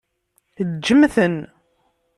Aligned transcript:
Ǧǧem-ten. 0.71 1.37